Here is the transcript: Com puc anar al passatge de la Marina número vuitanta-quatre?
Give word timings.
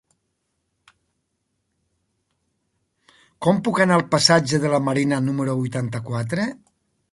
Com 3.47 3.61
puc 3.67 3.83
anar 3.85 4.01
al 4.01 4.07
passatge 4.15 4.63
de 4.67 4.75
la 4.75 4.83
Marina 4.89 5.23
número 5.29 5.57
vuitanta-quatre? 5.63 6.51